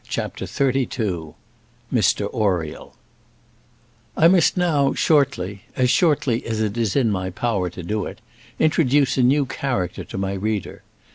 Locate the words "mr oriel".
1.93-2.95